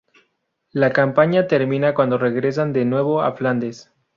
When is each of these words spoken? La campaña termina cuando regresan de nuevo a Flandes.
La 0.71 0.91
campaña 0.93 1.45
termina 1.45 1.93
cuando 1.93 2.17
regresan 2.17 2.73
de 2.73 2.85
nuevo 2.85 3.21
a 3.21 3.33
Flandes. 3.33 3.93